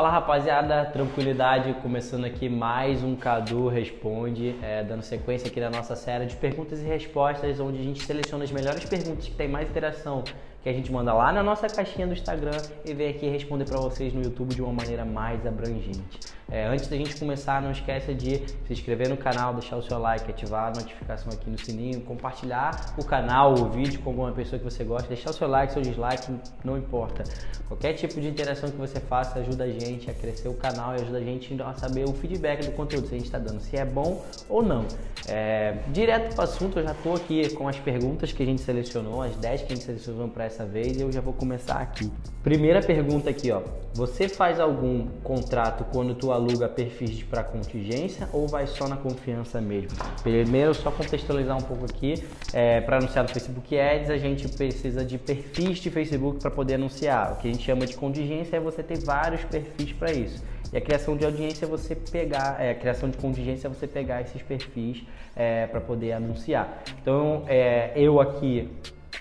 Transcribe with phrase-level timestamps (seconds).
[0.00, 5.96] Fala rapaziada, tranquilidade, começando aqui mais um Cadu Responde, é, dando sequência aqui na nossa
[5.96, 9.68] série de perguntas e respostas, onde a gente seleciona as melhores perguntas que tem mais
[9.68, 10.22] interação
[10.68, 13.78] que a gente manda lá na nossa caixinha do Instagram e vem aqui responder para
[13.78, 16.20] vocês no YouTube de uma maneira mais abrangente.
[16.50, 19.98] É, antes da gente começar, não esqueça de se inscrever no canal, deixar o seu
[19.98, 24.58] like, ativar a notificação aqui no sininho, compartilhar o canal, o vídeo com alguma pessoa
[24.58, 26.32] que você gosta, deixar o seu like, seu dislike,
[26.64, 27.22] não importa.
[27.66, 31.02] Qualquer tipo de interação que você faça ajuda a gente a crescer o canal e
[31.02, 33.76] ajuda a gente a saber o feedback do conteúdo, se a gente está dando, se
[33.76, 34.86] é bom ou não.
[35.28, 38.62] É, direto para o assunto, eu já estou aqui com as perguntas que a gente
[38.62, 41.76] selecionou, as 10 que a gente selecionou para essa vez e eu já vou começar
[41.76, 42.10] aqui.
[42.42, 43.62] Primeira pergunta aqui, ó.
[43.94, 49.60] Você faz algum contrato quando tu aluga perfis para contingência ou vai só na confiança
[49.60, 49.90] mesmo?
[50.22, 55.04] Primeiro, só contextualizar um pouco aqui, é, para anunciar no Facebook Ads, a gente precisa
[55.04, 57.32] de perfis de Facebook para poder anunciar.
[57.32, 60.42] O que a gente chama de contingência é você ter vários perfis para isso.
[60.72, 63.86] E a criação de audiência é você pegar, é, a criação de contingência é você
[63.86, 65.02] pegar esses perfis
[65.34, 66.82] é, para poder anunciar.
[67.00, 68.68] Então, é, eu aqui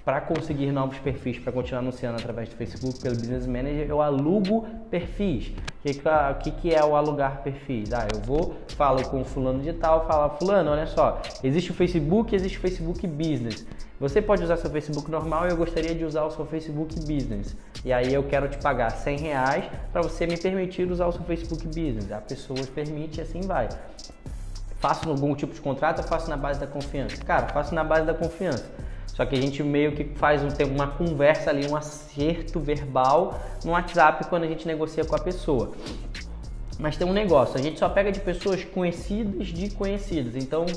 [0.08, 4.66] para conseguir novos perfis, para continuar anunciando através do Facebook pelo Business Manager, eu alugo
[4.90, 5.52] perfis.
[5.52, 7.92] O que, que, é o alugar perfis?
[7.92, 11.74] Ah, eu vou, falo com o fulano de tal, falo, fulano, olha só, existe o
[11.74, 13.68] Facebook, existe o Facebook Business.
[14.00, 17.54] Você pode usar seu Facebook normal e eu gostaria de usar o seu Facebook Business.
[17.84, 21.24] E aí eu quero te pagar 100 reais para você me permitir usar o seu
[21.24, 22.10] Facebook Business.
[22.14, 23.68] A pessoa permite e assim vai.
[24.80, 27.18] Faço algum tipo de contrato ou faço na base da confiança?
[27.26, 28.87] Cara, faço na base da confiança.
[29.18, 33.42] Só que a gente meio que faz um, tem uma conversa ali, um acerto verbal
[33.66, 35.72] no WhatsApp quando a gente negocia com a pessoa.
[36.78, 40.36] Mas tem um negócio, a gente só pega de pessoas conhecidas de conhecidas.
[40.36, 40.68] Então,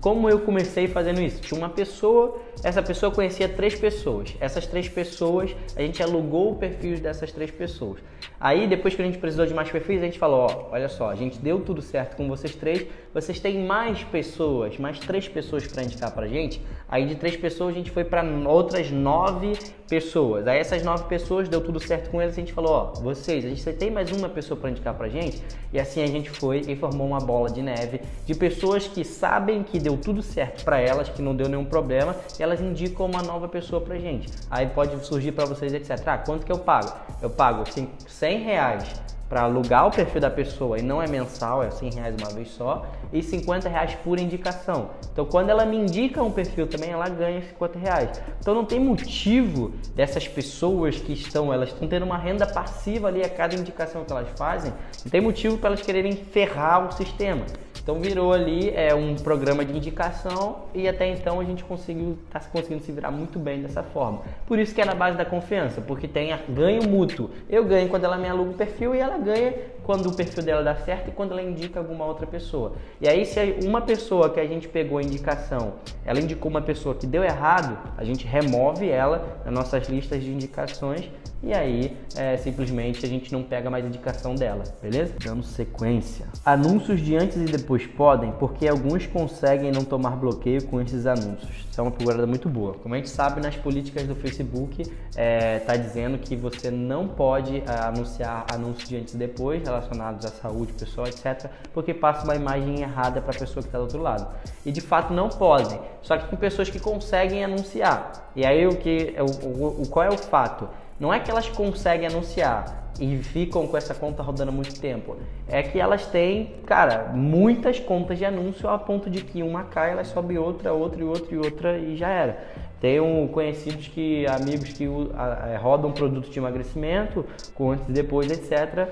[0.00, 1.40] como eu comecei fazendo isso?
[1.40, 4.34] Tinha uma pessoa, essa pessoa conhecia três pessoas.
[4.40, 7.98] Essas três pessoas, a gente alugou o perfil dessas três pessoas.
[8.38, 11.10] Aí, depois que a gente precisou de mais perfis, a gente falou: ó, olha só,
[11.10, 15.66] a gente deu tudo certo com vocês três, vocês têm mais pessoas, mais três pessoas
[15.66, 16.62] para indicar pra gente.
[16.88, 19.54] Aí, de três pessoas, a gente foi para outras nove
[19.88, 20.46] pessoas.
[20.46, 23.48] Aí, essas nove pessoas, deu tudo certo com eles, a gente falou: ó, vocês, a
[23.48, 25.42] gente tem mais uma pessoa para indicar pra gente.
[25.72, 29.55] E assim a gente foi e formou uma bola de neve de pessoas que sabem
[29.62, 33.48] que deu tudo certo para elas, que não deu nenhum problema, elas indicam uma nova
[33.48, 34.28] pessoa pra gente.
[34.50, 36.02] Aí pode surgir para vocês, etc.
[36.06, 36.92] Ah, quanto que eu pago?
[37.22, 37.64] Eu pago
[38.06, 42.16] 100 reais para alugar o perfil da pessoa e não é mensal, é 100 reais
[42.20, 44.90] uma vez só, e 50 reais por indicação.
[45.12, 48.22] Então, quando ela me indica um perfil também, ela ganha 50 reais.
[48.40, 53.22] Então, não tem motivo dessas pessoas que estão, elas estão tendo uma renda passiva ali
[53.22, 54.72] a cada indicação que elas fazem,
[55.04, 57.44] não tem motivo para elas quererem ferrar o sistema.
[57.86, 62.40] Então virou ali é, um programa de indicação e até então a gente conseguiu está
[62.40, 64.22] conseguindo se virar muito bem dessa forma.
[64.44, 67.30] Por isso que é na base da confiança, porque tem ganho mútuo.
[67.48, 69.54] Eu ganho quando ela me aluga o perfil e ela ganha
[69.86, 72.72] quando o perfil dela dá certo e quando ela indica alguma outra pessoa.
[73.00, 75.74] E aí se uma pessoa que a gente pegou a indicação,
[76.04, 80.32] ela indicou uma pessoa que deu errado, a gente remove ela nas nossas listas de
[80.32, 81.08] indicações
[81.40, 85.14] e aí é, simplesmente a gente não pega mais indicação dela, beleza?
[85.22, 86.26] Dando sequência.
[86.44, 91.65] Anúncios de antes e depois podem, porque alguns conseguem não tomar bloqueio com esses anúncios.
[91.76, 92.72] Isso é uma procurada muito boa.
[92.72, 97.06] Como a gente sabe, nas políticas do Facebook está é, tá dizendo que você não
[97.06, 102.24] pode é, anunciar anúncios de antes e depois relacionados à saúde pessoal, etc., porque passa
[102.24, 104.26] uma imagem errada para a pessoa que está do outro lado.
[104.64, 105.78] E de fato não podem.
[106.00, 108.32] Só que tem pessoas que conseguem anunciar.
[108.34, 109.14] E aí o que,
[109.44, 110.66] o, o qual é o fato?
[110.98, 115.16] Não é que elas conseguem anunciar e ficam com essa conta rodando muito tempo.
[115.48, 119.92] É que elas têm, cara, muitas contas de anúncio a ponto de que uma cai,
[119.92, 122.38] ela sobe outra, outra e outra e outra e já era.
[122.80, 127.24] Tenho conhecidos que, amigos que é, rodam produtos de emagrecimento,
[127.54, 128.88] com antes e depois, etc.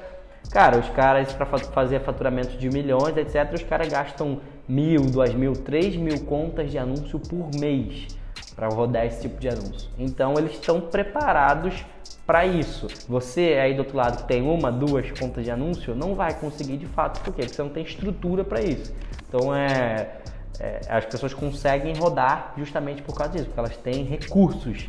[0.51, 5.53] Cara, os caras, para fazer faturamento de milhões, etc., os caras gastam mil, duas mil,
[5.53, 8.07] três mil contas de anúncio por mês
[8.55, 9.91] para rodar esse tipo de anúncio.
[9.99, 11.85] Então, eles estão preparados
[12.27, 12.87] para isso.
[13.09, 16.77] Você aí do outro lado que tem uma, duas contas de anúncio, não vai conseguir
[16.77, 17.21] de fato.
[17.21, 17.43] Por quê?
[17.43, 18.95] Porque você não tem estrutura para isso.
[19.29, 20.11] Então é,
[20.59, 24.89] é, as pessoas conseguem rodar justamente por causa disso, porque elas têm recursos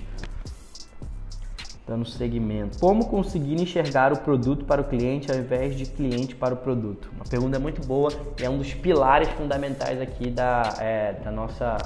[1.88, 2.80] dando segmento.
[2.80, 7.12] Como conseguir enxergar o produto para o cliente ao invés de cliente para o produto?
[7.16, 11.78] Uma pergunta muito boa e é um dos pilares fundamentais aqui da, é, da nossa,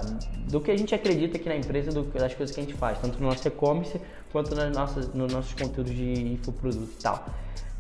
[0.49, 2.97] do que a gente acredita aqui na empresa, do, das coisas que a gente faz,
[2.99, 3.99] tanto no nosso e-commerce
[4.31, 7.25] quanto nas nossas, nos nossos conteúdos de infoproduto e tal.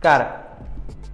[0.01, 0.57] Cara,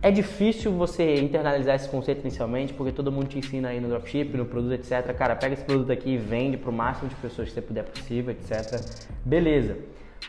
[0.01, 4.37] é difícil você internalizar esse conceito inicialmente, porque todo mundo te ensina aí no dropship,
[4.37, 5.13] no produto, etc.
[5.15, 7.83] Cara, pega esse produto aqui e vende para o máximo de pessoas que você puder
[7.83, 8.81] possível, etc.
[9.23, 9.77] Beleza.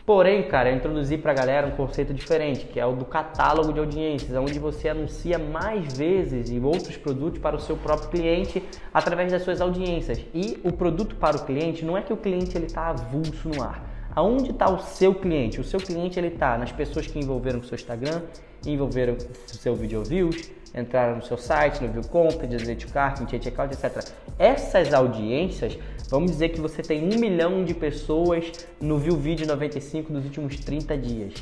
[0.05, 3.73] Porém, cara, eu introduzi para a galera um conceito diferente, que é o do catálogo
[3.73, 8.63] de audiências, onde você anuncia mais vezes e outros produtos para o seu próprio cliente
[8.93, 10.19] através das suas audiências.
[10.33, 13.61] E o produto para o cliente não é que o cliente ele está avulso no
[13.61, 13.97] ar.
[14.15, 15.61] Aonde está o seu cliente?
[15.61, 18.23] O seu cliente ele está nas pessoas que envolveram o seu Instagram,
[18.65, 23.29] envolveram o seu video views, entraram no seu site, no View Content, Delete Cart, no
[23.29, 24.03] Checkout, etc.
[24.37, 25.77] Essas audiências,
[26.09, 30.57] vamos dizer que você tem um milhão de pessoas no View Video 95 dos últimos
[30.57, 31.33] 30 dias.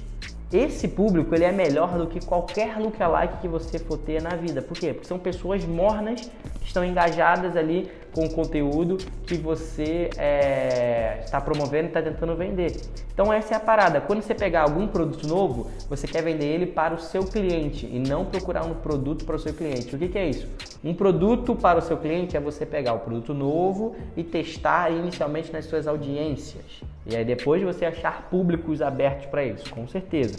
[0.56, 4.62] Esse público ele é melhor do que qualquer lookalike que você for ter na vida.
[4.62, 4.94] Por quê?
[4.94, 6.32] Porque são pessoas mornas
[6.62, 8.96] que estão engajadas ali com o conteúdo
[9.28, 12.72] que você é, está promovendo e está tentando vender.
[13.14, 14.00] Então essa é a parada.
[14.00, 18.00] Quando você pegar algum produto novo, você quer vender ele para o seu cliente e
[18.00, 19.94] não procurar um produto para o seu cliente.
[19.94, 20.48] O que, que é isso?
[20.82, 25.52] Um produto para o seu cliente é você pegar o produto novo e testar inicialmente
[25.52, 26.95] nas suas audiências.
[27.06, 30.38] E aí depois você achar públicos abertos para isso, com certeza.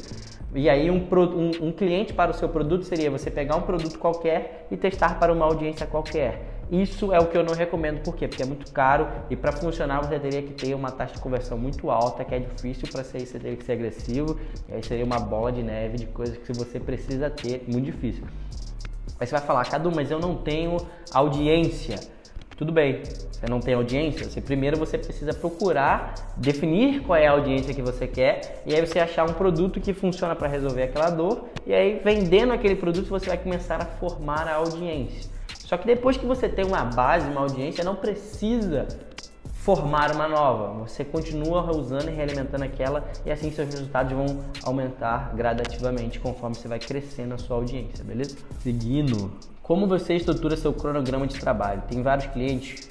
[0.55, 3.99] E aí um, um, um, cliente para o seu produto seria você pegar um produto
[3.99, 6.57] qualquer e testar para uma audiência qualquer.
[6.71, 8.27] Isso é o que eu não recomendo, por quê?
[8.27, 11.57] Porque é muito caro e para funcionar você teria que ter uma taxa de conversão
[11.57, 14.37] muito alta, que é difícil para ser, você teria que ser agressivo,
[14.69, 18.25] e aí seria uma bola de neve de coisas que você precisa ter, muito difícil.
[19.21, 20.77] Aí você vai falar, Cadu, mas eu não tenho
[21.13, 22.16] audiência.
[22.57, 27.33] Tudo bem, você não tem audiência, você primeiro você precisa procurar definir qual é a
[27.33, 31.11] audiência que você quer e aí você achar um produto que funciona para resolver aquela
[31.11, 35.31] dor e aí vendendo aquele produto você vai começar a formar a audiência.
[35.67, 38.87] Só que depois que você tem uma base, uma audiência, não precisa
[39.67, 40.85] formar uma nova.
[40.85, 46.69] Você continua usando e realimentando aquela e assim seus resultados vão aumentar gradativamente conforme você
[46.69, 48.37] vai crescendo a sua audiência, beleza?
[48.61, 49.33] Seguindo,
[49.67, 51.83] como você estrutura seu cronograma de trabalho?
[51.89, 52.89] Tem vários clientes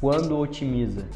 [0.00, 1.06] quando otimiza.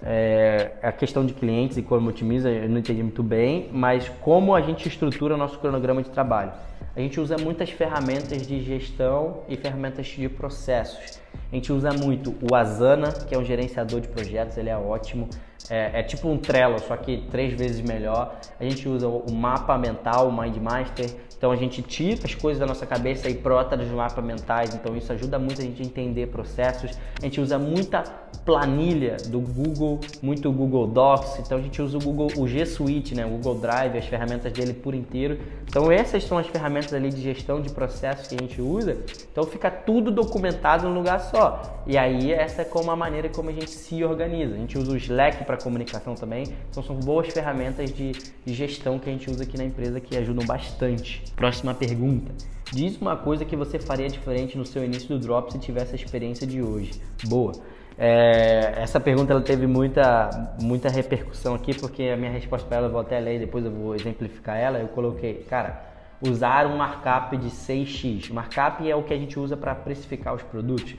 [0.00, 4.54] É, a questão de clientes e como otimiza, eu não entendi muito bem, mas como
[4.54, 6.52] a gente estrutura o nosso cronograma de trabalho?
[6.94, 11.18] A gente usa muitas ferramentas de gestão e ferramentas de processos.
[11.50, 15.28] A gente usa muito o Asana, que é um gerenciador de projetos, ele é ótimo.
[15.68, 18.38] É, é, tipo um Trello, só que três vezes melhor.
[18.60, 21.10] A gente usa o mapa mental, o MindMaster.
[21.38, 24.74] Então a gente tira as coisas da nossa cabeça e prota dos mapas mentais.
[24.74, 26.98] Então isso ajuda muito a gente a entender processos.
[27.16, 28.02] A gente usa muita
[28.44, 31.38] planilha do Google, muito Google Docs.
[31.38, 34.52] Então a gente usa o Google, o G Suite, né, o Google Drive, as ferramentas
[34.52, 35.38] dele por inteiro.
[35.68, 38.96] Então essas são as ferramentas ali de gestão de processos que a gente usa.
[39.30, 41.84] Então fica tudo documentado num lugar só.
[41.86, 44.54] E aí essa é como a maneira como a gente se organiza.
[44.54, 46.46] A gente usa o Slack para comunicação também.
[46.68, 48.10] Então são boas ferramentas de,
[48.44, 51.27] de gestão que a gente usa aqui na empresa que ajudam bastante.
[51.36, 52.32] Próxima pergunta.
[52.72, 55.96] Diz uma coisa que você faria diferente no seu início do drop se tivesse a
[55.96, 56.92] experiência de hoje.
[57.24, 57.52] Boa.
[57.96, 60.30] É, essa pergunta ela teve muita,
[60.60, 63.64] muita repercussão aqui, porque a minha resposta para ela, eu vou até ler e depois
[63.64, 64.78] eu vou exemplificar ela.
[64.78, 65.82] Eu coloquei, cara,
[66.20, 68.32] usar um markup de 6x.
[68.32, 70.94] Markup é o que a gente usa para precificar os produtos.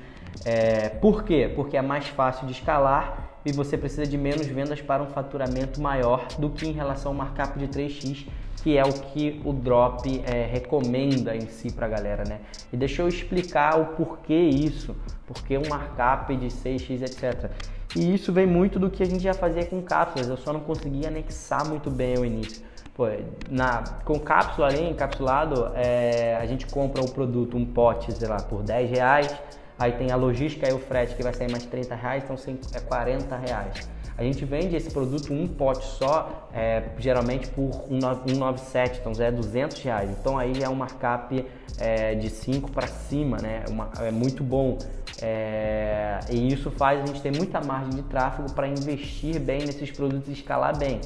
[0.45, 1.51] É, por quê?
[1.55, 5.81] Porque é mais fácil de escalar e você precisa de menos vendas para um faturamento
[5.81, 8.27] maior do que em relação ao markup de 3x,
[8.63, 12.39] que é o que o Drop é, recomenda em si para a galera, né?
[12.71, 14.95] E deixa eu explicar o porquê isso,
[15.25, 17.51] porque um markup de 6x, etc.
[17.95, 20.59] E isso vem muito do que a gente já fazia com cápsulas, eu só não
[20.59, 22.61] conseguia anexar muito bem ao início.
[22.93, 23.05] Pô,
[23.49, 28.37] na, com cápsula ali, encapsulado, é, a gente compra o produto, um pote, sei lá,
[28.37, 29.33] por 10 reais,
[29.79, 32.35] Aí tem a logística e o frete que vai sair mais 30 reais, então
[32.73, 33.89] é 40 reais.
[34.19, 39.81] A gente vende esse produto um pote só, é, geralmente por 197, então é 200
[39.81, 40.09] reais.
[40.09, 41.45] Então aí é um markup
[41.77, 43.63] é, de 5 para cima, né?
[43.69, 44.77] Uma, é muito bom.
[45.21, 49.89] É, e isso faz a gente ter muita margem de tráfego para investir bem nesses
[49.89, 50.99] produtos e escalar bem.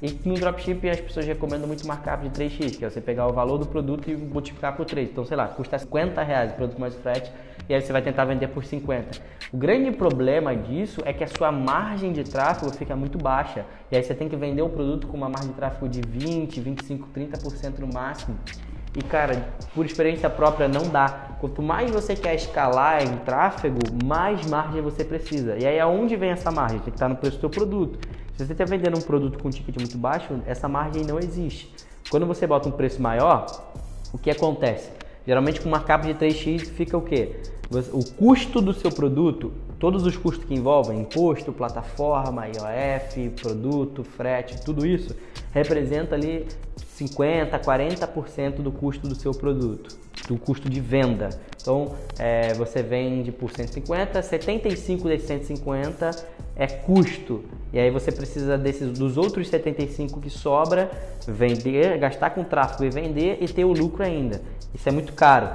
[0.00, 3.32] E no dropshipping as pessoas recomendam muito markup de 3x, que é você pegar o
[3.32, 5.10] valor do produto e multiplicar por 3.
[5.10, 7.32] Então, sei lá, custa 50 reais o produto mais frete
[7.68, 9.20] e aí você vai tentar vender por 50.
[9.52, 13.66] O grande problema disso é que a sua margem de tráfego fica muito baixa.
[13.90, 16.60] E aí você tem que vender o produto com uma margem de tráfego de 20,
[16.60, 18.38] 25, 30% no máximo.
[18.96, 21.36] E cara, por experiência própria não dá.
[21.40, 25.56] Quanto mais você quer escalar em tráfego, mais margem você precisa.
[25.58, 26.78] E aí aonde vem essa margem?
[26.78, 27.98] Tem que estar no preço do seu produto.
[28.38, 31.74] Se você está vendendo um produto com um ticket muito baixo, essa margem não existe.
[32.08, 33.72] Quando você bota um preço maior,
[34.12, 34.92] o que acontece?
[35.26, 37.34] Geralmente com uma capa de 3x fica o quê?
[37.70, 44.60] O custo do seu produto todos os custos que envolvem imposto, plataforma, IOF, produto, frete,
[44.64, 45.14] tudo isso
[45.52, 46.46] representa ali
[46.76, 49.96] 50, 40% do custo do seu produto,
[50.26, 51.30] do custo de venda.
[51.60, 56.10] Então, é, você vende por 150, 75 desses 150
[56.56, 57.44] é custo.
[57.72, 60.90] E aí você precisa desses dos outros 75 que sobra,
[61.26, 64.40] vender, gastar com tráfego e vender e ter o lucro ainda.
[64.74, 65.50] Isso é muito caro.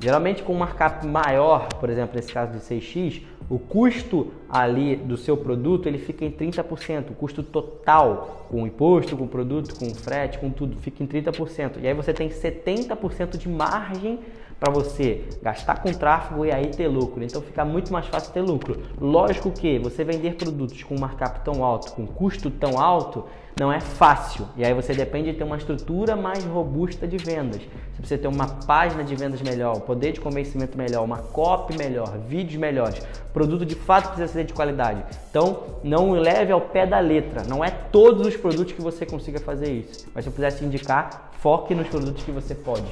[0.00, 5.16] Geralmente com um markup maior, por exemplo, nesse caso de 6x, o custo ali do
[5.16, 9.74] seu produto ele fica em 30%, o custo total com o imposto, com o produto,
[9.74, 11.78] com o frete, com tudo, fica em 30%.
[11.80, 14.20] E aí você tem 70% de margem
[14.58, 17.22] para você gastar com tráfego e aí ter lucro.
[17.22, 18.82] Então fica muito mais fácil ter lucro.
[19.00, 23.24] Lógico que você vender produtos com markup tão alto, com custo tão alto,
[23.58, 24.46] não é fácil.
[24.56, 27.60] E aí você depende de ter uma estrutura mais robusta de vendas.
[27.60, 31.76] Você precisa ter uma página de vendas melhor, um poder de convencimento melhor, uma copy
[31.76, 32.98] melhor, vídeos melhores.
[32.98, 35.04] O produto de fato precisa ser de qualidade.
[35.30, 37.42] Então não leve ao pé da letra.
[37.44, 40.08] Não é todos os produtos que você consiga fazer isso.
[40.14, 42.86] Mas se eu pudesse indicar, foque nos produtos que você pode.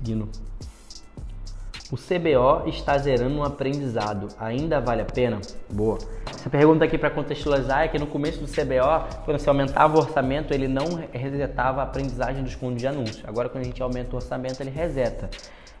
[0.00, 0.28] Dino.
[1.92, 4.28] O CBO está zerando um aprendizado.
[4.40, 5.42] Ainda vale a pena?
[5.70, 5.98] Boa.
[6.26, 10.00] Essa pergunta aqui para contextualizar é que no começo do CBO, quando você aumentava o
[10.00, 13.22] orçamento, ele não resetava a aprendizagem dos fundos de anúncio.
[13.28, 15.28] Agora, quando a gente aumenta o orçamento, ele reseta.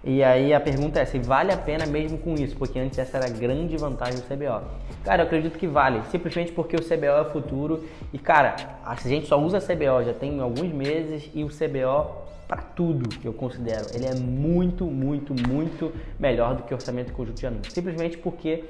[0.04, 3.16] E aí a pergunta é se vale a pena mesmo com isso, porque antes essa
[3.16, 4.66] era a grande vantagem do CBO.
[5.04, 8.94] Cara, eu acredito que vale, simplesmente porque o CBO é o futuro e cara, a
[8.96, 12.21] gente só usa CBO já tem alguns meses e o CBO
[12.52, 13.86] para tudo que eu considero.
[13.94, 17.72] Ele é muito, muito, muito melhor do que o orçamento conjunto de anúncios.
[17.72, 18.64] Simplesmente porque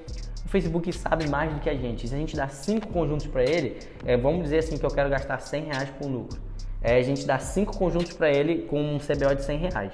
[0.46, 2.06] o Facebook sabe mais do que a gente.
[2.06, 5.10] Se a gente dá cinco conjuntos para ele, é, vamos dizer assim que eu quero
[5.10, 6.40] gastar 100 reais com lucro.
[6.80, 9.92] É, a gente dá cinco conjuntos para ele com um CBO de 100 reais.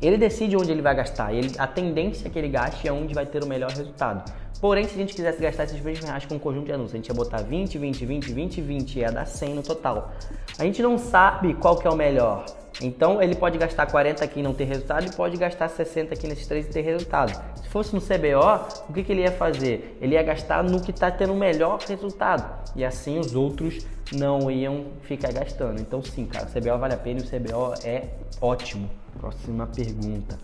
[0.00, 1.34] Ele decide onde ele vai gastar.
[1.34, 4.32] Ele, a tendência que ele gaste é onde vai ter o melhor resultado.
[4.62, 6.96] Porém, se a gente quisesse gastar esses 20 reais com um conjunto de anúncios, a
[6.96, 10.12] gente ia botar 20, 20, 20, 20, 20, ia dar 100 no total.
[10.58, 12.46] A gente não sabe qual que é o melhor.
[12.80, 16.26] Então ele pode gastar 40 aqui e não ter resultado e pode gastar 60 aqui
[16.26, 17.32] nesses três e ter resultado.
[17.56, 19.98] Se fosse no CBO, o que, que ele ia fazer?
[20.00, 22.70] Ele ia gastar no que está tendo o melhor resultado.
[22.74, 25.80] E assim os outros não iam ficar gastando.
[25.80, 28.08] Então sim, cara, o CBO vale a pena e o CBO é
[28.40, 28.88] ótimo.
[29.18, 30.38] Próxima pergunta.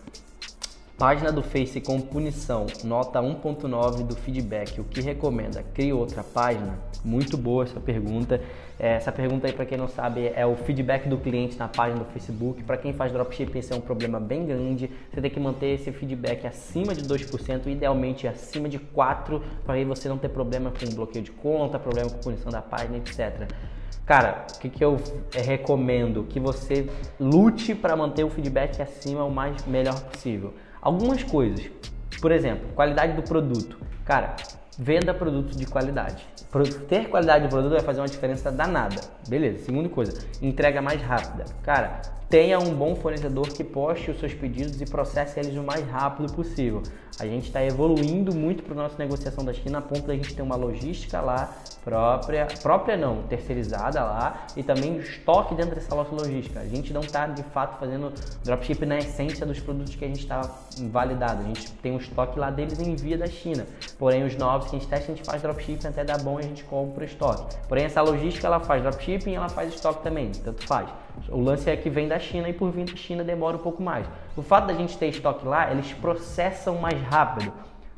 [0.98, 4.80] Página do Face com punição, nota 1.9 do feedback.
[4.80, 5.62] O que recomenda?
[5.62, 6.76] Crie outra página?
[7.04, 8.40] Muito boa essa pergunta.
[8.80, 12.00] É, essa pergunta aí, para quem não sabe, é o feedback do cliente na página
[12.00, 12.64] do Facebook.
[12.64, 14.90] Para quem faz dropshipping, esse é um problema bem grande.
[15.14, 19.84] Você tem que manter esse feedback acima de 2%, idealmente acima de 4%, para aí
[19.84, 23.48] você não ter problema com bloqueio de conta, problema com punição da página, etc.
[24.04, 24.96] Cara, o que, que eu
[25.32, 26.24] recomendo?
[26.24, 26.88] Que você
[27.20, 30.52] lute para manter o feedback acima o mais melhor possível.
[30.80, 31.68] Algumas coisas,
[32.20, 33.78] por exemplo, qualidade do produto.
[34.04, 34.37] Cara,
[34.78, 36.25] venda produtos de qualidade.
[36.88, 39.00] Ter qualidade do produto vai fazer uma diferença danada.
[39.28, 39.64] Beleza.
[39.64, 41.44] Segunda coisa, entrega mais rápida.
[41.62, 45.87] Cara, tenha um bom fornecedor que poste os seus pedidos e processe eles o mais
[45.88, 46.82] rápido possível.
[47.18, 50.35] A gente está evoluindo muito para a nossa negociação da China a ponto da gente
[50.35, 56.14] ter uma logística lá própria, própria não, terceirizada lá e também estoque dentro dessa nossa
[56.14, 56.61] logística.
[56.61, 58.12] A gente não está de fato fazendo
[58.44, 60.42] dropship na essência dos produtos que a gente está
[60.90, 61.42] validado.
[61.42, 63.66] A gente tem um estoque lá deles e envia da China.
[63.99, 66.44] Porém, os novos que a gente testa, a gente faz dropshipping até dar bom e
[66.44, 67.56] a gente compra o estoque.
[67.66, 70.88] Porém, essa logística ela faz dropshipping e ela faz estoque também, tanto faz.
[71.28, 73.82] O lance é que vem da China e por vir da China demora um pouco
[73.82, 74.06] mais.
[74.37, 77.52] O fato da gente ter estoque lá, eles processam mais rápido.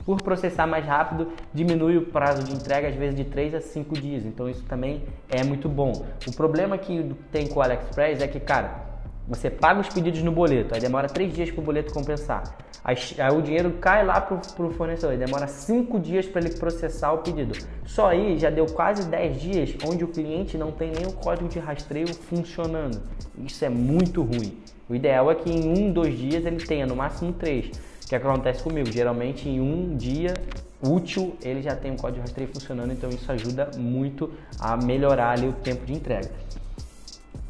[0.05, 3.95] Por processar mais rápido, diminui o prazo de entrega às vezes de 3 a 5
[3.95, 4.25] dias.
[4.25, 5.93] Então isso também é muito bom.
[6.27, 8.89] O problema que tem com o AliExpress é que, cara,
[9.29, 12.43] você paga os pedidos no boleto, aí demora 3 dias para o boleto compensar.
[12.83, 17.13] Aí, aí, o dinheiro cai lá para o fornecedor, demora 5 dias para ele processar
[17.13, 17.55] o pedido.
[17.85, 21.49] Só aí já deu quase 10 dias onde o cliente não tem nem o código
[21.49, 23.01] de rastreio funcionando.
[23.39, 24.59] Isso é muito ruim.
[24.89, 27.67] O ideal é que em um, dois dias ele tenha no máximo três.
[28.05, 28.91] O que acontece comigo?
[28.91, 30.35] Geralmente em um dia
[30.83, 35.39] útil ele já tem o código de rastreio funcionando, então isso ajuda muito a melhorar
[35.39, 36.31] ali o tempo de entrega.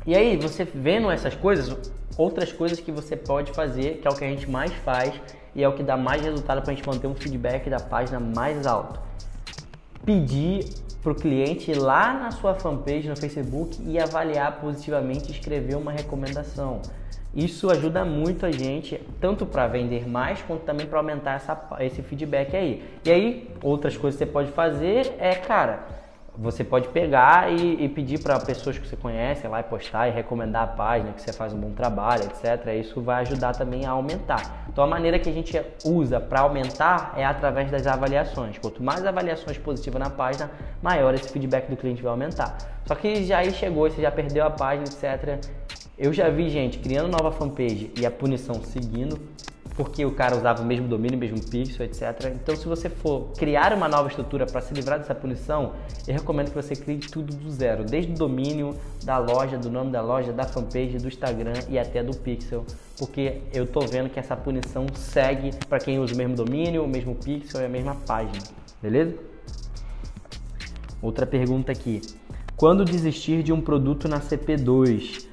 [0.07, 1.77] E aí, você vendo essas coisas,
[2.21, 5.15] outras coisas que você pode fazer, que é o que a gente mais faz
[5.55, 8.21] e é o que dá mais resultado para a gente manter um feedback da página
[8.21, 9.01] mais alto.
[10.05, 10.67] Pedir
[11.03, 16.83] para o cliente lá na sua fanpage no Facebook e avaliar positivamente escrever uma recomendação.
[17.35, 22.03] Isso ajuda muito a gente, tanto para vender mais, quanto também para aumentar essa, esse
[22.03, 22.83] feedback aí.
[23.05, 26.00] E aí, outras coisas que você pode fazer é, cara,
[26.41, 30.11] você pode pegar e, e pedir para pessoas que você conhece lá e postar e
[30.11, 32.67] recomendar a página que você faz um bom trabalho, etc.
[32.81, 34.65] Isso vai ajudar também a aumentar.
[34.67, 38.57] Então a maneira que a gente usa para aumentar é através das avaliações.
[38.57, 40.51] Quanto mais avaliações positivas na página,
[40.83, 42.57] maior esse feedback do cliente vai aumentar.
[42.87, 45.45] Só que já aí chegou, você já perdeu a página, etc.
[45.99, 49.21] Eu já vi gente criando nova fanpage e a punição seguindo
[49.75, 52.33] porque o cara usava o mesmo domínio, o mesmo pixel, etc.
[52.35, 55.73] Então, se você for criar uma nova estrutura para se livrar dessa punição,
[56.07, 59.91] eu recomendo que você crie tudo do zero, desde o domínio da loja, do nome
[59.91, 62.65] da loja, da fanpage, do Instagram e até do pixel,
[62.99, 66.89] porque eu tô vendo que essa punição segue para quem usa o mesmo domínio, o
[66.89, 68.43] mesmo pixel e a mesma página,
[68.83, 69.15] beleza?
[71.01, 72.03] Outra pergunta aqui.
[72.57, 75.27] Quando desistir de um produto na CP2?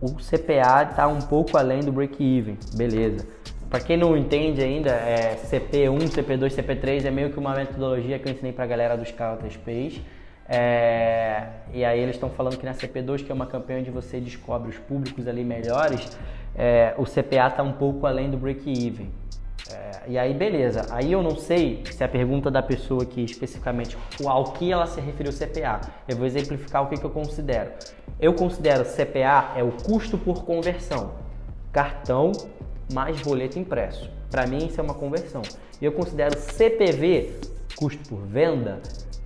[0.00, 3.26] O CPA está um pouco além do break-even, beleza.
[3.70, 8.26] Para quem não entende ainda, é CP1, CP2, CP3 é meio que uma metodologia que
[8.26, 10.00] eu ensinei para a galera dos K3Ps.
[10.48, 14.18] É, e aí eles estão falando que na CP2, que é uma campanha onde você
[14.18, 16.18] descobre os públicos ali melhores,
[16.56, 19.10] é, o CPA está um pouco além do break-even.
[19.70, 20.86] É, e aí, beleza.
[20.90, 24.98] Aí eu não sei se a pergunta da pessoa aqui especificamente ao que ela se
[24.98, 25.82] referiu CPA.
[26.08, 27.70] Eu vou exemplificar o que, que eu considero.
[28.18, 31.12] Eu considero CPA é o custo por conversão.
[31.70, 32.32] Cartão
[32.92, 34.10] mais boleto impresso.
[34.30, 35.42] Para mim, isso é uma conversão.
[35.80, 37.32] E eu considero CPV,
[37.76, 38.80] custo por venda,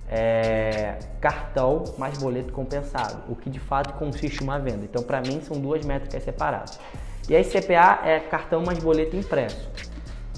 [0.09, 4.83] é, cartão mais boleto compensado, o que de fato consiste em uma venda.
[4.83, 6.79] Então, para mim, são duas métricas separadas.
[7.27, 9.69] E aí, CPA é cartão mais boleto impresso.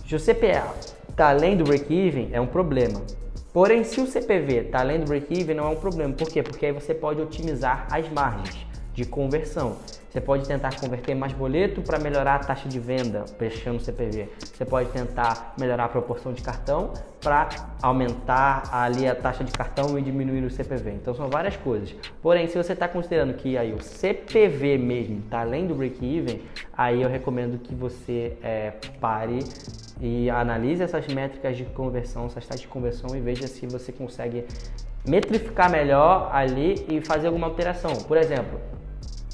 [0.08, 0.74] Se o CPA
[1.10, 3.02] está além do break-even, é um problema.
[3.52, 6.14] Porém, se o CPV está além do break-even, não é um problema.
[6.14, 6.44] Por quê?
[6.44, 9.78] Porque aí você pode otimizar as margens de conversão.
[10.10, 14.30] Você pode tentar converter mais boleto para melhorar a taxa de venda, fechando o CPV.
[14.40, 17.50] Você pode tentar melhorar a proporção de cartão para
[17.82, 20.92] aumentar ali a taxa de cartão e diminuir o CPV.
[20.92, 21.94] Então são várias coisas.
[22.22, 26.42] Porém, se você está considerando que aí o CPV mesmo está além do break-even,
[26.78, 28.72] aí eu recomendo que você é,
[29.02, 29.40] pare
[30.00, 34.46] e analise essas métricas de conversão, essas taxas de conversão e veja se você consegue
[35.06, 37.94] metrificar melhor ali e fazer alguma alteração.
[38.08, 38.60] Por exemplo,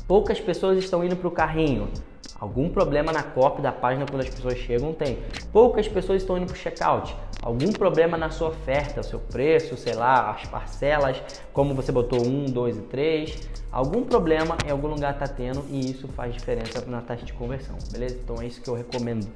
[0.08, 1.90] Poucas pessoas estão indo para o carrinho.
[2.40, 5.20] Algum problema na copy da página quando as pessoas chegam tem.
[5.54, 7.16] Poucas pessoas estão indo para o checkout.
[7.42, 11.22] Algum problema na sua oferta, seu preço, sei lá, as parcelas,
[11.54, 13.38] como você botou um, dois e três.
[13.72, 17.78] Algum problema em algum lugar está tendo e isso faz diferença na taxa de conversão,
[17.92, 18.18] beleza?
[18.24, 19.28] Então é isso que eu recomendo.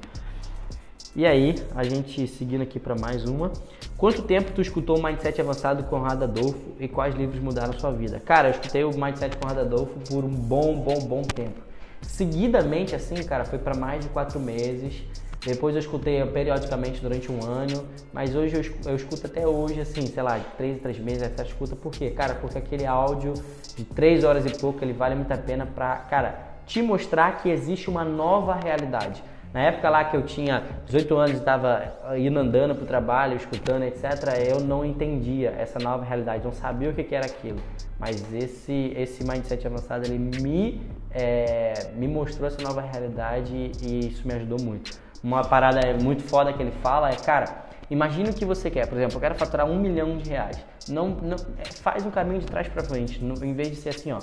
[1.18, 3.50] E aí, a gente seguindo aqui para mais uma.
[3.96, 7.90] Quanto tempo tu escutou o Mindset Avançado com Conrado Adolfo e quais livros mudaram sua
[7.90, 8.20] vida?
[8.20, 11.58] Cara, eu escutei o Mindset com Conrado Adolfo por um bom, bom, bom tempo.
[12.02, 15.04] Seguidamente, assim, cara, foi para mais de quatro meses.
[15.42, 19.80] Depois eu escutei periodicamente durante um ano, mas hoje eu, escuto, eu escuto até hoje,
[19.80, 21.74] assim, sei lá, de três em três meses essa escuta.
[21.74, 22.10] Por quê?
[22.10, 23.32] Cara, porque aquele áudio
[23.74, 27.48] de três horas e pouco, ele vale muito a pena pra, cara, te mostrar que
[27.48, 29.22] existe uma nova realidade.
[29.52, 33.36] Na época lá que eu tinha 18 anos e estava indo andando para o trabalho,
[33.36, 34.04] escutando, etc.,
[34.48, 37.58] eu não entendia essa nova realidade, não sabia o que, que era aquilo.
[37.98, 44.26] Mas esse, esse mindset avançado ele me, é, me mostrou essa nova realidade e isso
[44.28, 44.94] me ajudou muito.
[45.24, 48.86] Uma parada muito foda que ele fala é, cara, imagine o que você quer.
[48.86, 50.58] Por exemplo, eu quero faturar um milhão de reais.
[50.88, 54.12] Não, não, é, faz um caminho de trás para frente, em vez de ser assim,
[54.12, 54.18] ó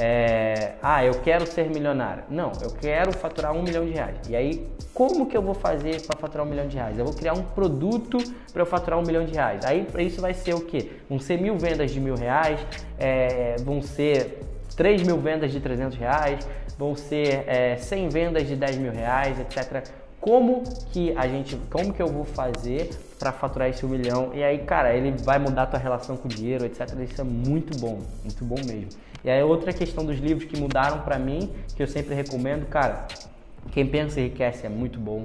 [0.00, 2.22] é, ah, eu quero ser milionário.
[2.30, 4.16] Não, eu quero faturar um milhão de reais.
[4.28, 6.96] E aí, como que eu vou fazer para faturar um milhão de reais?
[6.96, 8.16] Eu vou criar um produto
[8.52, 9.64] para eu faturar um milhão de reais.
[9.64, 10.92] Aí, isso vai ser o quê?
[11.10, 12.64] Vão ser mil vendas de mil reais,
[12.96, 14.38] é, vão ser
[14.76, 19.40] 3 mil vendas de 300 reais, vão ser é, 100 vendas de 10 mil reais,
[19.40, 19.84] etc.
[20.28, 20.62] Como
[20.92, 24.30] que a gente, como que eu vou fazer para faturar esse um milhão?
[24.34, 26.80] E aí, cara, ele vai mudar a tua relação com o dinheiro, etc.
[27.00, 28.90] Isso é muito bom, muito bom mesmo.
[29.24, 33.06] E aí outra questão dos livros que mudaram para mim, que eu sempre recomendo, cara,
[33.72, 35.24] Quem Pensa Enriquece é muito bom.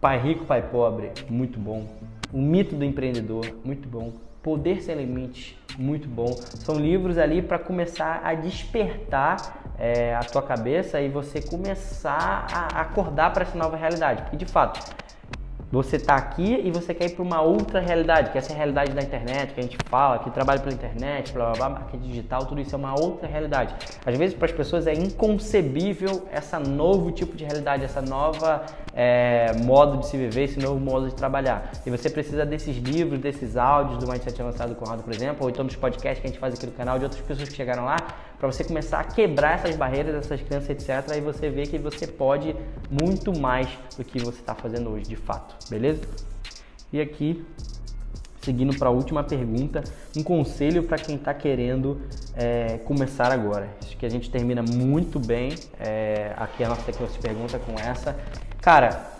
[0.00, 1.84] Pai Rico, Pai Pobre, muito bom.
[2.32, 4.12] O Mito do Empreendedor, muito bom.
[4.42, 6.32] Poder Sem Limites, muito bom.
[6.64, 12.80] São livros ali para começar a despertar é, a tua cabeça e você começar a
[12.80, 14.22] acordar para essa nova realidade.
[14.22, 14.80] Porque de fato,
[15.72, 18.92] você está aqui e você quer ir para uma outra realidade, que é essa realidade
[18.92, 22.44] da internet, que a gente fala, que trabalha pela internet, blá blá blá, marketing digital,
[22.44, 23.74] tudo isso é uma outra realidade.
[24.04, 29.52] Às vezes para as pessoas é inconcebível essa novo tipo de realidade, essa nova é,
[29.64, 31.70] modo de se viver, esse novo modo de trabalhar.
[31.84, 35.64] E você precisa desses livros, desses áudios do Mindset Avançado Conrado, por exemplo, ou então
[35.64, 37.96] dos podcasts que a gente faz aqui no canal, de outras pessoas que chegaram lá,
[38.38, 41.16] para você começar a quebrar essas barreiras, essas crenças, etc.
[41.16, 42.54] E você vê que você pode
[42.90, 46.02] muito mais do que você está fazendo hoje, de fato, beleza?
[46.92, 47.42] E aqui,
[48.42, 49.82] seguindo para a última pergunta,
[50.16, 52.02] um conselho para quem está querendo
[52.34, 53.68] é, começar agora.
[53.82, 58.14] Acho que a gente termina muito bem é, aqui a nossa de pergunta com essa.
[58.62, 59.12] Cara,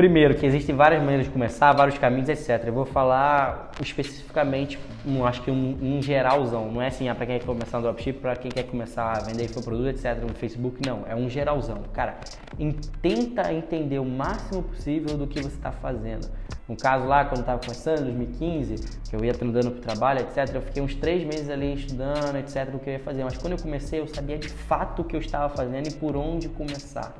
[0.00, 2.64] Primeiro, que existem várias maneiras de começar, vários caminhos, etc.
[2.64, 6.72] Eu vou falar especificamente, um, acho que um, um geralzão.
[6.72, 9.20] Não é assim, ah, para quem quer começar no dropship, para quem quer começar a
[9.20, 10.16] vender seu produto, etc.
[10.22, 10.80] no Facebook.
[10.86, 11.82] Não, é um geralzão.
[11.92, 12.16] Cara,
[12.58, 16.26] em, tenta entender o máximo possível do que você está fazendo.
[16.66, 18.76] No caso lá, quando estava começando, em 2015,
[19.10, 22.36] que eu ia treinando para o trabalho, etc., eu fiquei uns três meses ali estudando,
[22.38, 23.22] etc., do que eu ia fazer.
[23.22, 26.16] Mas quando eu comecei, eu sabia de fato o que eu estava fazendo e por
[26.16, 27.14] onde começar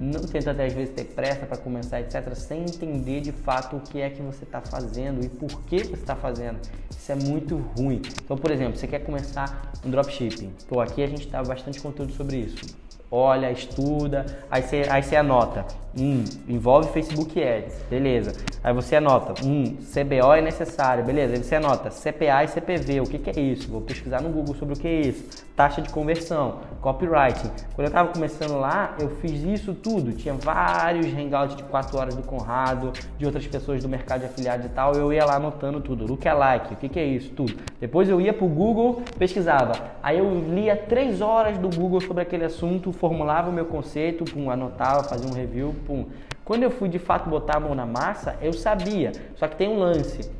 [0.00, 3.80] não tenta até às vezes ter pressa para começar, etc., sem entender de fato o
[3.80, 6.58] que é que você está fazendo e por que você está fazendo.
[6.90, 8.00] Isso é muito ruim.
[8.24, 10.52] Então, por exemplo, você quer começar um dropshipping.
[10.68, 15.16] Pô, aqui a gente dá bastante conteúdo sobre isso olha, estuda, aí você, aí você
[15.16, 15.66] anota,
[15.98, 18.32] hum, envolve Facebook Ads, beleza.
[18.62, 21.34] Aí você anota, hum, CBO é necessário, beleza.
[21.34, 23.70] Aí você anota CPA e CPV, o que, que é isso?
[23.70, 25.44] Vou pesquisar no Google sobre o que é isso.
[25.56, 27.50] Taxa de conversão, copywriting.
[27.74, 30.12] Quando eu estava começando lá, eu fiz isso tudo.
[30.12, 34.66] Tinha vários hangouts de 4 horas do Conrado, de outras pessoas do mercado de afiliados
[34.66, 34.94] e tal.
[34.94, 36.06] Eu ia lá anotando tudo.
[36.06, 37.30] Lookalike, o que, que é isso?
[37.30, 37.54] Tudo.
[37.78, 39.72] Depois eu ia pro Google, pesquisava.
[40.02, 45.04] Aí eu lia 3 horas do Google sobre aquele assunto, formulava o meu conceito, anotava,
[45.04, 46.06] fazia um review, pum.
[46.44, 49.12] Quando eu fui de fato botar a mão na massa, eu sabia.
[49.36, 50.30] Só que tem um lance.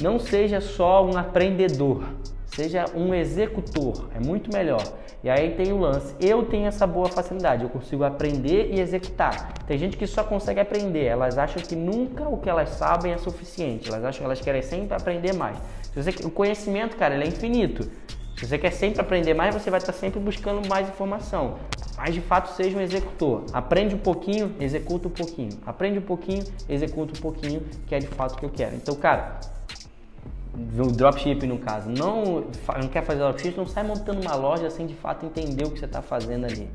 [0.00, 2.04] Não seja só um aprendedor,
[2.46, 4.08] seja um executor.
[4.14, 4.82] É muito melhor.
[5.22, 6.14] E aí tem o lance.
[6.18, 9.52] Eu tenho essa boa facilidade, eu consigo aprender e executar.
[9.66, 13.18] Tem gente que só consegue aprender, elas acham que nunca o que elas sabem é
[13.18, 13.90] suficiente.
[13.90, 15.58] Elas acham que elas querem sempre aprender mais.
[16.24, 17.86] O conhecimento, cara, ele é infinito.
[18.40, 21.58] Se você quer sempre aprender mais, você vai estar sempre buscando mais informação.
[21.94, 23.44] Mas de fato seja um executor.
[23.52, 25.50] Aprende um pouquinho, executa um pouquinho.
[25.66, 28.76] Aprende um pouquinho, executa um pouquinho, que é de fato o que eu quero.
[28.76, 29.40] Então, cara,
[30.54, 32.46] o dropship no caso, não,
[32.80, 35.78] não quer fazer dropship, não sai montando uma loja sem de fato entender o que
[35.78, 36.66] você está fazendo ali.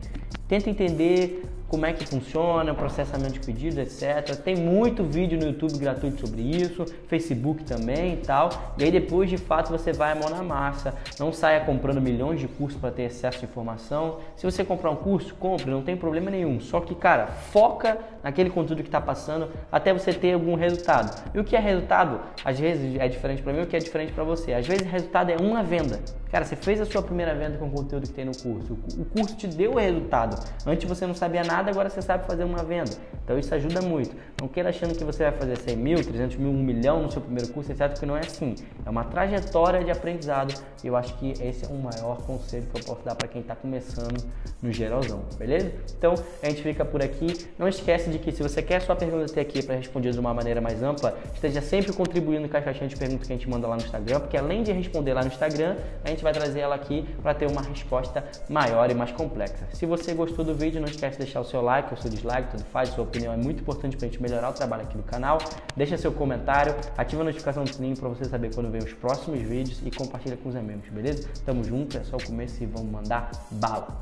[0.48, 4.36] Tenta entender como é que funciona, o processamento de pedidos, etc.
[4.38, 8.50] Tem muito vídeo no YouTube gratuito sobre isso, Facebook também e tal.
[8.78, 10.94] E aí depois de fato você vai a mão na massa.
[11.20, 14.20] Não saia comprando milhões de cursos para ter acesso à informação.
[14.36, 16.60] Se você comprar um curso, compre, não tem problema nenhum.
[16.60, 21.22] Só que, cara, foca naquele conteúdo que está passando até você ter algum resultado.
[21.34, 22.20] E o que é resultado?
[22.44, 24.54] Às vezes é diferente para mim, o que é diferente para você.
[24.54, 26.00] Às vezes resultado é uma venda.
[26.36, 28.74] Cara, você fez a sua primeira venda com o conteúdo que tem no curso.
[29.00, 30.38] O curso te deu o resultado.
[30.68, 32.92] Antes você não sabia nada, agora você sabe fazer uma venda.
[33.24, 34.14] Então isso ajuda muito.
[34.42, 37.22] Não queira achando que você vai fazer 100 mil, 300 mil, 1 milhão no seu
[37.22, 37.88] primeiro curso, etc.
[37.88, 38.54] Porque não é assim.
[38.86, 40.54] É uma trajetória de aprendizado.
[40.84, 43.42] E eu acho que esse é o maior conselho que eu posso dar para quem
[43.42, 44.22] está começando
[44.62, 45.72] no geralzão, beleza?
[45.98, 47.48] Então a gente fica por aqui.
[47.58, 50.34] Não esquece de que se você quer sua pergunta ter aqui para responder de uma
[50.34, 53.68] maneira mais ampla, esteja sempre contribuindo com a caixinha de perguntas que a gente manda
[53.68, 56.76] lá no Instagram, porque além de responder lá no Instagram, a gente vai trazer ela
[56.76, 59.68] aqui para ter uma resposta maior e mais complexa.
[59.74, 62.50] Se você gostou do vídeo, não esquece de deixar o seu like ou seu dislike,
[62.50, 65.04] tudo faz, sua opinião é muito importante para a gente melhorar o trabalho aqui do
[65.04, 65.38] canal.
[65.78, 69.40] Deixa seu comentário, ativa a notificação do sininho para você saber quando vem os próximos
[69.40, 71.30] vídeos e compartilha com os amigos, beleza?
[71.46, 73.96] Tamo junto, é só o começo e vamos mandar bala!